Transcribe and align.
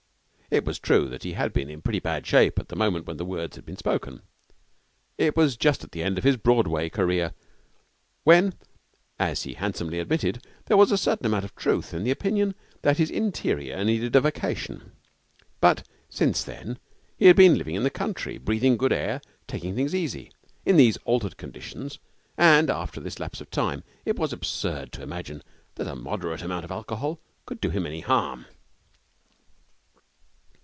It 0.53 0.65
was 0.65 0.79
true 0.79 1.07
that 1.07 1.23
he 1.23 1.31
had 1.31 1.53
been 1.53 1.69
in 1.69 1.81
pretty 1.81 1.99
bad 2.01 2.27
shape 2.27 2.59
at 2.59 2.67
the 2.67 2.75
moment 2.75 3.05
when 3.05 3.15
the 3.15 3.23
words 3.23 3.55
had 3.55 3.65
been 3.65 3.77
spoken. 3.77 4.21
It 5.17 5.37
was 5.37 5.55
just 5.55 5.81
at 5.81 5.93
the 5.93 6.03
end 6.03 6.17
of 6.17 6.25
his 6.25 6.35
Broadway 6.35 6.89
career, 6.89 7.31
when, 8.25 8.55
as 9.17 9.43
he 9.43 9.53
handsomely 9.53 9.97
admitted, 9.97 10.45
there 10.65 10.75
was 10.75 10.91
a 10.91 10.97
certain 10.97 11.25
amount 11.25 11.45
of 11.45 11.55
truth 11.55 11.93
in 11.93 12.03
the 12.03 12.11
opinion 12.11 12.53
that 12.81 12.97
his 12.97 13.09
interior 13.09 13.81
needed 13.85 14.13
a 14.13 14.19
vacation. 14.19 14.91
But 15.61 15.87
since 16.09 16.43
then 16.43 16.79
he 17.15 17.27
had 17.27 17.37
been 17.37 17.57
living 17.57 17.75
in 17.75 17.83
the 17.83 17.89
country, 17.89 18.37
breathing 18.37 18.75
good 18.75 18.91
air, 18.91 19.21
taking 19.47 19.73
things 19.73 19.95
easy. 19.95 20.33
In 20.65 20.75
these 20.75 20.97
altered 21.05 21.37
conditions 21.37 21.97
and 22.37 22.69
after 22.69 22.99
this 22.99 23.21
lapse 23.21 23.39
of 23.39 23.49
time 23.51 23.85
it 24.03 24.19
was 24.19 24.33
absurd 24.33 24.91
to 24.91 25.01
imagine 25.01 25.43
that 25.75 25.87
a 25.87 25.95
moderate 25.95 26.41
amount 26.41 26.65
of 26.65 26.71
alcohol 26.71 27.21
could 27.45 27.61
do 27.61 27.69
him 27.69 27.85
any 27.85 28.01
harm. 28.01 28.47